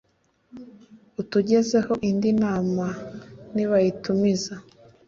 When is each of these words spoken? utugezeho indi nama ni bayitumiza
utugezeho 1.21 1.93
indi 2.09 2.31
nama 2.43 2.85
ni 3.53 3.63
bayitumiza 3.69 4.53